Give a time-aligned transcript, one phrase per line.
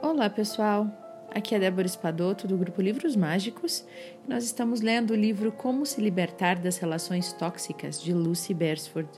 [0.00, 0.86] Olá, pessoal.
[1.34, 3.84] Aqui é Débora Espadoto do grupo Livros Mágicos.
[4.24, 9.10] E nós estamos lendo o livro Como se libertar das relações tóxicas de Lucy Beresford.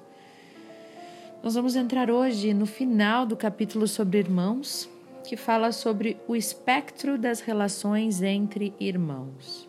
[1.43, 4.89] Nós vamos entrar hoje no final do capítulo sobre irmãos,
[5.23, 9.69] que fala sobre o espectro das relações entre irmãos.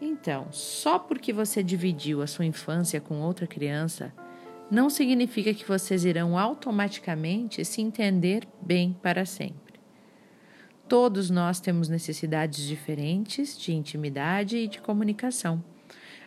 [0.00, 4.10] Então, só porque você dividiu a sua infância com outra criança,
[4.70, 9.67] não significa que vocês irão automaticamente se entender bem para sempre.
[10.88, 15.62] Todos nós temos necessidades diferentes de intimidade e de comunicação,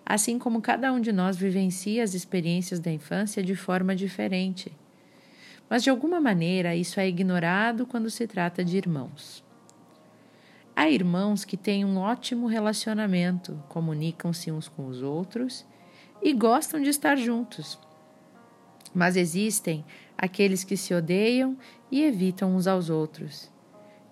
[0.05, 4.71] assim como cada um de nós vivencia as experiências da infância de forma diferente.
[5.67, 9.43] Mas de alguma maneira isso é ignorado quando se trata de irmãos.
[10.75, 15.65] Há irmãos que têm um ótimo relacionamento, comunicam-se uns com os outros
[16.21, 17.79] e gostam de estar juntos.
[18.93, 19.83] Mas existem
[20.15, 21.57] aqueles que se odeiam
[21.91, 23.49] e evitam uns aos outros.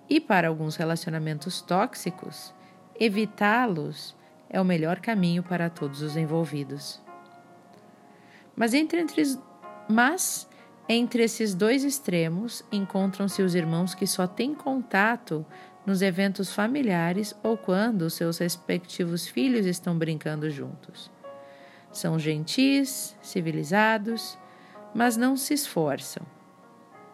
[0.09, 2.51] E para alguns relacionamentos tóxicos,
[2.99, 4.15] evitá-los
[4.49, 6.99] é o melhor caminho para todos os envolvidos.
[8.55, 9.21] Mas entre, entre,
[9.87, 10.49] mas
[10.87, 15.45] entre esses dois extremos encontram-se os irmãos que só têm contato
[15.85, 21.11] nos eventos familiares ou quando seus respectivos filhos estão brincando juntos.
[21.91, 24.37] São gentis, civilizados,
[24.93, 26.25] mas não se esforçam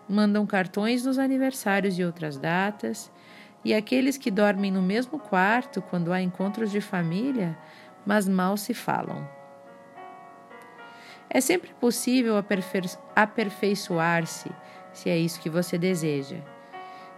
[0.08, 3.12] mandam cartões nos aniversários e outras datas,
[3.64, 7.58] e aqueles que dormem no mesmo quarto quando há encontros de família,
[8.06, 9.28] mas mal se falam.
[11.30, 12.82] É sempre possível aperfei
[13.16, 14.52] aperfeiçoar-se,
[14.94, 16.38] se é isso que você deseja.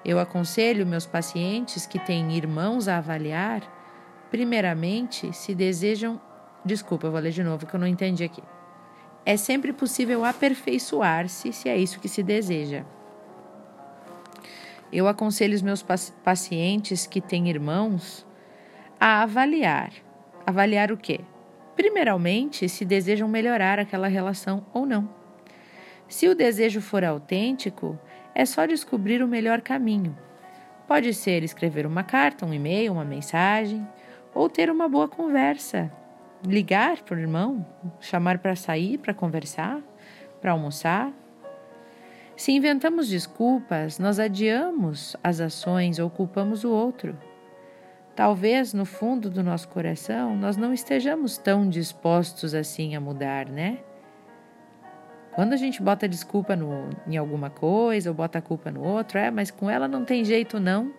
[0.05, 3.61] Eu aconselho meus pacientes que têm irmãos a avaliar,
[4.31, 6.19] primeiramente, se desejam.
[6.63, 8.41] Desculpa, eu vou ler de novo que eu não entendi aqui.
[9.27, 12.85] É sempre possível aperfeiçoar-se se é isso que se deseja.
[14.89, 15.85] Eu aconselho os meus
[16.23, 18.25] pacientes que têm irmãos
[18.97, 19.91] a avaliar.
[20.45, 21.19] Avaliar o quê?
[21.75, 25.09] Primeiramente, se desejam melhorar aquela relação ou não.
[26.07, 27.99] Se o desejo for autêntico,
[28.33, 30.17] é só descobrir o melhor caminho.
[30.87, 33.85] Pode ser escrever uma carta, um e-mail, uma mensagem,
[34.33, 35.91] ou ter uma boa conversa,
[36.45, 37.65] ligar para o irmão,
[37.99, 39.81] chamar para sair, para conversar,
[40.41, 41.11] para almoçar.
[42.35, 47.17] Se inventamos desculpas, nós adiamos as ações ou culpamos o outro.
[48.15, 53.79] Talvez no fundo do nosso coração nós não estejamos tão dispostos assim a mudar, né?
[55.33, 59.19] Quando a gente bota desculpa no, em alguma coisa ou bota a culpa no outro,
[59.19, 60.91] é, mas com ela não tem jeito não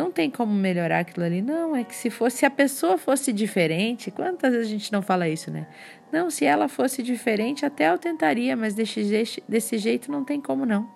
[0.00, 1.42] não tem como melhorar aquilo ali.
[1.42, 5.02] Não, é que se fosse, se a pessoa fosse diferente, quantas vezes a gente não
[5.02, 5.66] fala isso, né?
[6.10, 10.40] Não, se ela fosse diferente, até eu tentaria, mas desse jeito, desse jeito não tem
[10.40, 10.88] como não.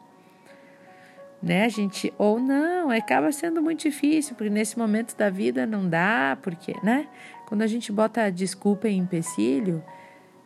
[1.42, 6.38] Né, gente, ou não, acaba sendo muito difícil, porque nesse momento da vida não dá,
[6.41, 7.06] porque, né?
[7.44, 9.84] Quando a gente bota desculpa em empecilho,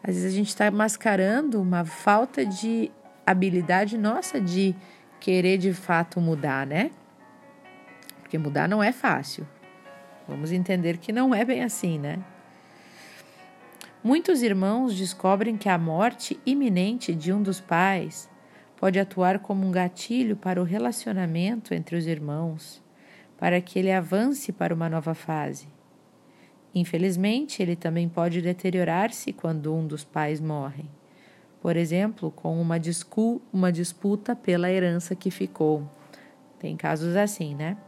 [0.03, 2.91] às vezes a gente está mascarando uma falta de
[3.25, 4.75] habilidade nossa de
[5.21, 6.91] querer de fato mudar, né?
[8.29, 9.49] Porque mudar não é fácil.
[10.29, 12.23] Vamos entender que não é bem assim, né?
[14.05, 18.29] Muitos irmãos descobrem que a morte iminente de um dos pais
[18.77, 22.83] pode atuar como um gatilho para o relacionamento entre os irmãos,
[23.39, 25.67] para que ele avance para uma nova fase.
[26.75, 30.85] Infelizmente, ele também pode deteriorar-se quando um dos pais morre,
[31.63, 32.77] por exemplo, com uma,
[33.51, 35.91] uma disputa pela herança que ficou.
[36.59, 37.79] Tem casos assim, né?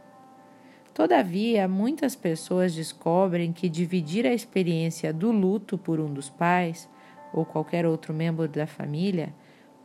[0.93, 6.89] Todavia, muitas pessoas descobrem que dividir a experiência do luto por um dos pais
[7.33, 9.33] ou qualquer outro membro da família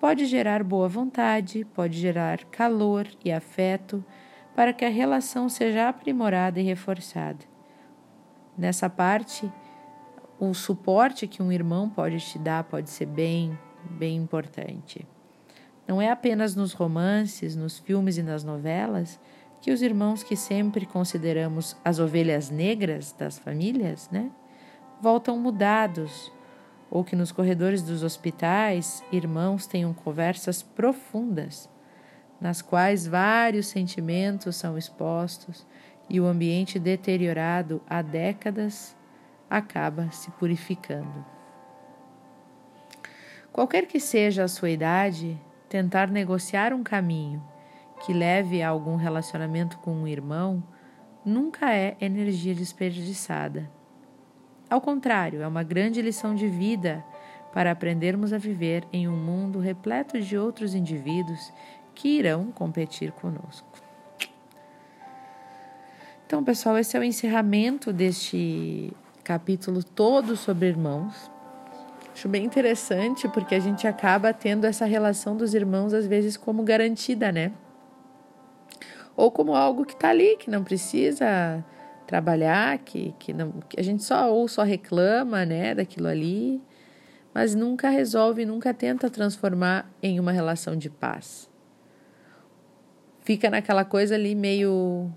[0.00, 4.04] pode gerar boa vontade, pode gerar calor e afeto
[4.54, 7.44] para que a relação seja aprimorada e reforçada.
[8.58, 9.50] Nessa parte,
[10.40, 13.56] o suporte que um irmão pode te dar pode ser bem,
[13.90, 15.06] bem importante.
[15.86, 19.20] Não é apenas nos romances, nos filmes e nas novelas
[19.66, 24.30] que os irmãos que sempre consideramos as ovelhas negras das famílias, né,
[25.02, 26.32] voltam mudados,
[26.88, 31.68] ou que nos corredores dos hospitais irmãos tenham conversas profundas,
[32.40, 35.66] nas quais vários sentimentos são expostos
[36.08, 38.96] e o ambiente deteriorado há décadas
[39.50, 41.26] acaba se purificando.
[43.52, 45.36] Qualquer que seja a sua idade,
[45.68, 47.42] tentar negociar um caminho
[48.04, 50.62] que leve a algum relacionamento com um irmão
[51.24, 53.70] nunca é energia desperdiçada.
[54.68, 57.04] Ao contrário, é uma grande lição de vida
[57.52, 61.52] para aprendermos a viver em um mundo repleto de outros indivíduos
[61.94, 63.66] que irão competir conosco.
[66.26, 71.30] Então, pessoal, esse é o encerramento deste capítulo todo sobre irmãos.
[72.12, 76.62] Acho bem interessante porque a gente acaba tendo essa relação dos irmãos às vezes como
[76.62, 77.52] garantida, né?
[79.16, 81.64] Ou como algo que está ali, que não precisa
[82.06, 86.62] trabalhar, que, que, não, que a gente só ou só reclama, né, daquilo ali,
[87.34, 91.50] mas nunca resolve, nunca tenta transformar em uma relação de paz.
[93.22, 95.10] Fica naquela coisa ali meio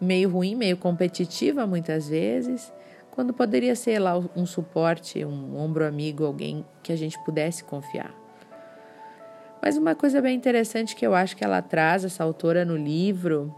[0.00, 2.72] meio ruim, meio competitiva muitas vezes,
[3.10, 8.14] quando poderia ser lá um suporte, um ombro amigo, alguém que a gente pudesse confiar.
[9.62, 13.54] Mas uma coisa bem interessante que eu acho que ela traz, essa autora, no livro,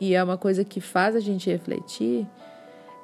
[0.00, 2.26] e é uma coisa que faz a gente refletir,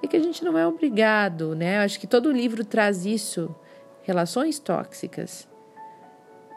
[0.03, 1.79] é que a gente não é obrigado, né?
[1.79, 3.55] Eu acho que todo livro traz isso,
[4.03, 5.49] relações tóxicas.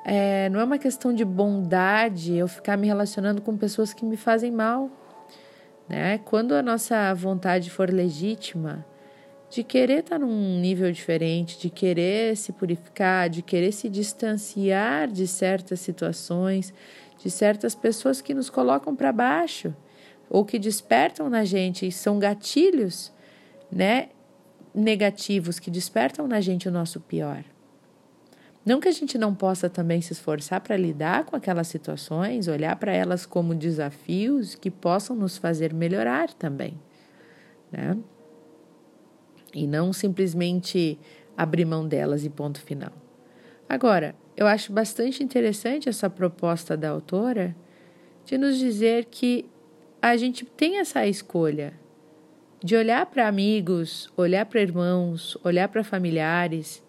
[0.05, 4.17] É, não é uma questão de bondade eu ficar me relacionando com pessoas que me
[4.17, 4.89] fazem mal.
[5.87, 6.17] Né?
[6.19, 8.85] Quando a nossa vontade for legítima,
[9.53, 15.27] de querer estar num nível diferente, de querer se purificar, de querer se distanciar de
[15.27, 16.73] certas situações,
[17.19, 19.71] de certas pessoas que nos colocam para baixo
[20.27, 23.13] ou que despertam na gente, são gatilhos,
[23.71, 24.09] né,
[24.73, 27.43] negativos que despertam na gente o nosso pior.
[28.65, 32.75] Não que a gente não possa também se esforçar para lidar com aquelas situações, olhar
[32.77, 36.73] para elas como desafios que possam nos fazer melhorar também,
[37.71, 37.95] né?
[39.53, 40.97] E não simplesmente
[41.37, 42.91] abrir mão delas e ponto final.
[43.67, 47.55] Agora, eu acho bastante interessante essa proposta da autora
[48.25, 49.45] de nos dizer que
[50.01, 51.73] a gente tem essa escolha
[52.63, 56.83] de olhar para amigos, olhar para irmãos, olhar para familiares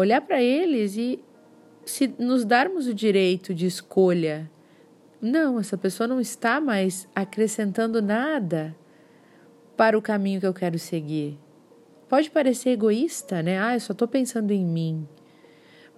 [0.00, 1.18] olhar para eles e
[1.84, 4.48] se nos darmos o direito de escolha,
[5.20, 8.76] não, essa pessoa não está mais acrescentando nada
[9.76, 11.36] para o caminho que eu quero seguir.
[12.08, 13.58] Pode parecer egoísta, né?
[13.60, 15.06] Ah, eu só estou pensando em mim.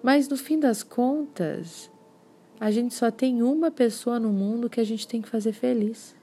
[0.03, 1.91] Mas no fim das contas,
[2.59, 6.17] a gente só tem uma pessoa no mundo que a gente tem que fazer feliz.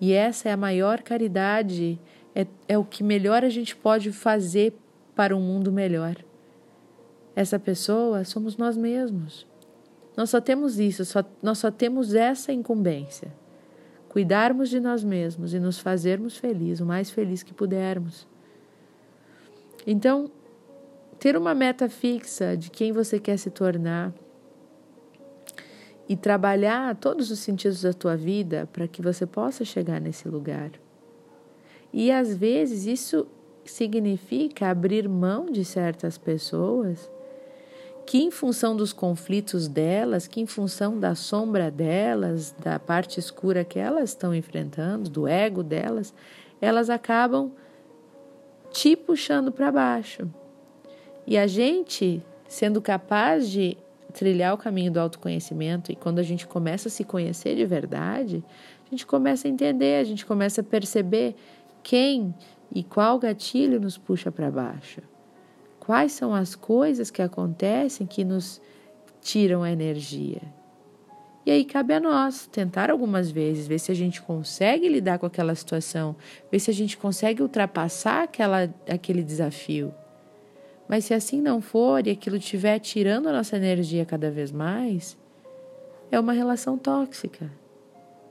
[0.00, 1.98] E essa é a maior caridade,
[2.34, 4.74] é, é o que melhor a gente pode fazer
[5.14, 6.16] para um mundo melhor.
[7.34, 9.46] Essa pessoa somos nós mesmos.
[10.16, 13.32] Nós só temos isso, só, nós só temos essa incumbência.
[14.08, 18.28] Cuidarmos de nós mesmos e nos fazermos felizes, o mais feliz que pudermos.
[19.86, 20.30] Então,
[21.18, 24.12] ter uma meta fixa de quem você quer se tornar
[26.08, 30.70] e trabalhar todos os sentidos da tua vida para que você possa chegar nesse lugar.
[31.92, 33.26] E às vezes isso
[33.64, 37.10] significa abrir mão de certas pessoas
[38.04, 43.64] que, em função dos conflitos delas, que, em função da sombra delas, da parte escura
[43.64, 46.12] que elas estão enfrentando, do ego delas,
[46.60, 47.52] elas acabam
[48.74, 50.28] te puxando para baixo.
[51.24, 53.78] E a gente, sendo capaz de
[54.12, 58.44] trilhar o caminho do autoconhecimento, e quando a gente começa a se conhecer de verdade,
[58.84, 61.36] a gente começa a entender, a gente começa a perceber
[61.84, 62.34] quem
[62.74, 65.00] e qual gatilho nos puxa para baixo.
[65.78, 68.60] Quais são as coisas que acontecem que nos
[69.20, 70.42] tiram a energia?
[71.46, 75.26] E aí cabe a nós tentar algumas vezes, ver se a gente consegue lidar com
[75.26, 76.16] aquela situação,
[76.50, 79.94] ver se a gente consegue ultrapassar aquela, aquele desafio.
[80.88, 85.18] Mas se assim não for e aquilo estiver tirando a nossa energia cada vez mais,
[86.10, 87.50] é uma relação tóxica.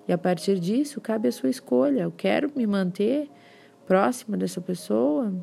[0.07, 2.01] E a partir disso, cabe a sua escolha.
[2.01, 3.29] Eu quero me manter
[3.85, 5.33] próxima dessa pessoa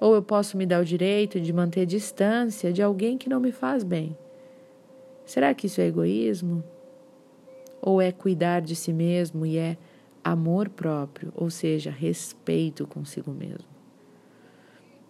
[0.00, 3.52] ou eu posso me dar o direito de manter distância de alguém que não me
[3.52, 4.16] faz bem.
[5.28, 6.64] Será que isso é egoísmo?
[7.82, 9.76] Ou é cuidar de si mesmo e é
[10.24, 13.68] amor próprio, ou seja, respeito consigo mesmo?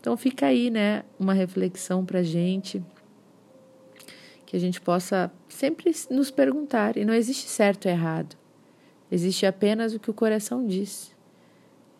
[0.00, 2.82] Então fica aí, né, uma reflexão para gente
[4.44, 6.96] que a gente possa sempre nos perguntar.
[6.96, 8.37] E não existe certo e errado.
[9.12, 11.14] Existe apenas o que o coração diz.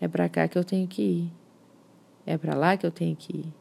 [0.01, 1.33] É para cá que eu tenho que ir.
[2.27, 3.55] É para lá que eu tenho que ir.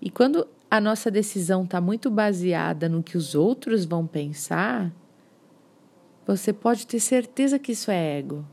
[0.00, 4.92] E quando a nossa decisão está muito baseada no que os outros vão pensar,
[6.26, 8.44] você pode ter certeza que isso é ego.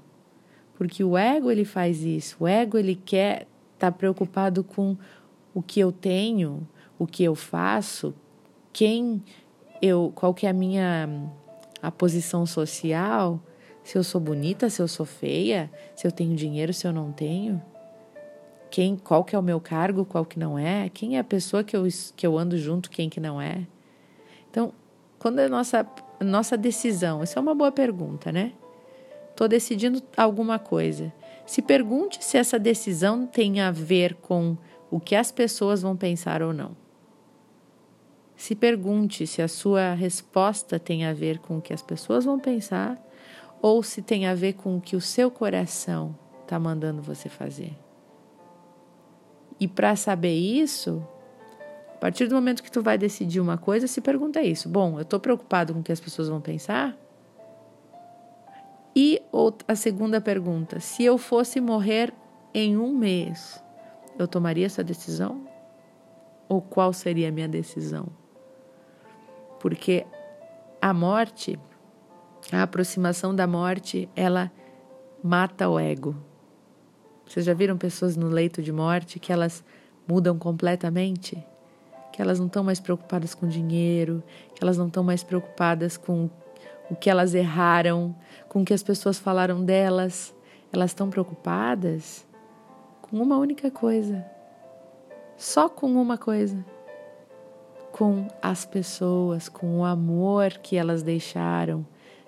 [0.75, 2.37] Porque o ego ele faz isso.
[2.39, 4.97] O ego ele quer estar tá preocupado com
[5.53, 6.67] o que eu tenho,
[6.97, 8.13] o que eu faço,
[8.71, 9.21] quem
[9.81, 11.09] eu, qual que é a minha
[11.81, 13.39] a posição social,
[13.83, 17.11] se eu sou bonita, se eu sou feia, se eu tenho dinheiro, se eu não
[17.11, 17.61] tenho
[18.69, 21.63] quem, qual que é o meu cargo, qual que não é, quem é a pessoa
[21.63, 21.83] que eu,
[22.15, 23.65] que eu ando junto, quem que não é.
[24.49, 24.73] Então,
[25.19, 25.87] quando a nossa,
[26.19, 28.53] nossa decisão, isso é uma boa pergunta, né?
[29.31, 31.13] Estou decidindo alguma coisa.
[31.45, 34.57] Se pergunte se essa decisão tem a ver com
[34.89, 36.75] o que as pessoas vão pensar ou não.
[38.35, 42.39] Se pergunte se a sua resposta tem a ver com o que as pessoas vão
[42.39, 43.01] pensar
[43.61, 47.84] ou se tem a ver com o que o seu coração está mandando você fazer.
[49.59, 51.05] E para saber isso,
[51.93, 54.67] a partir do momento que tu vai decidir uma coisa, se pergunta isso.
[54.67, 56.95] Bom, eu estou preocupado com o que as pessoas vão pensar?
[58.95, 59.21] E
[59.67, 62.13] a segunda pergunta: se eu fosse morrer
[62.53, 63.61] em um mês,
[64.17, 65.47] eu tomaria essa decisão?
[66.47, 68.07] Ou qual seria a minha decisão?
[69.59, 70.05] Porque
[70.81, 71.59] a morte,
[72.51, 74.51] a aproximação da morte, ela
[75.23, 76.15] mata o ego.
[77.27, 79.63] Vocês já viram pessoas no leito de morte que elas
[80.07, 81.43] mudam completamente?
[82.13, 86.29] Que elas não estão mais preocupadas com dinheiro, que elas não estão mais preocupadas com
[86.89, 88.15] o que elas erraram,
[88.47, 90.33] com o que as pessoas falaram delas.
[90.71, 92.25] Elas estão preocupadas
[93.01, 94.25] com uma única coisa.
[95.35, 96.63] Só com uma coisa.
[97.91, 101.85] Com as pessoas, com o amor que elas deixaram,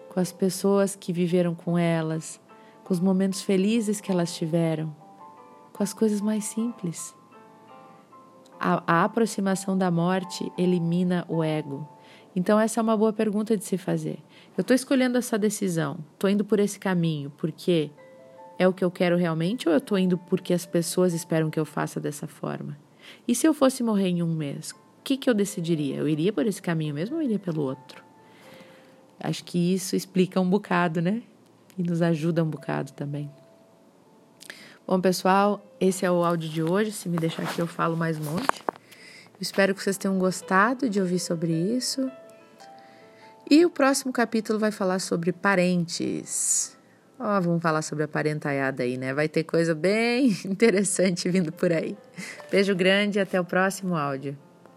[0.09, 2.39] com as pessoas que viveram com elas,
[2.87, 4.95] com os momentos felizes que elas tiveram,
[5.73, 7.13] com as coisas mais simples.
[8.57, 11.85] A, a aproximação da morte elimina o ego.
[12.33, 14.19] Então, essa é uma boa pergunta de se fazer.
[14.57, 17.91] Eu estou escolhendo essa decisão, estou indo por esse caminho porque
[18.57, 21.59] é o que eu quero realmente ou eu estou indo porque as pessoas esperam que
[21.59, 22.79] eu faça dessa forma?
[23.27, 25.97] E se eu fosse morrer em um mês, o que, que eu decidiria?
[25.97, 28.01] Eu iria por esse caminho mesmo ou iria pelo outro?
[29.19, 31.21] Acho que isso explica um bocado, né?
[31.77, 33.29] E nos ajuda um bocado também.
[34.87, 36.91] Bom, pessoal, esse é o áudio de hoje.
[36.91, 38.63] Se me deixar aqui, eu falo mais um monte.
[39.39, 42.09] Espero que vocês tenham gostado de ouvir sobre isso.
[43.49, 46.75] E o próximo capítulo vai falar sobre parentes.
[47.19, 49.13] Ó, oh, vamos falar sobre a parentaiada aí, né?
[49.13, 51.97] Vai ter coisa bem interessante vindo por aí.
[52.49, 54.37] Beijo grande e até o próximo áudio.